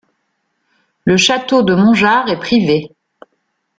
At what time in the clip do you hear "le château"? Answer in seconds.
1.05-1.61